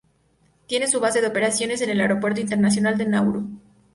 Tiene 0.65 0.87
su 0.87 0.99
base 0.99 1.21
de 1.21 1.27
operaciones 1.27 1.79
en 1.81 1.91
el 1.91 2.01
Aeropuerto 2.01 2.41
Internacional 2.41 2.97
de 2.97 3.05
Nauru. 3.05 3.47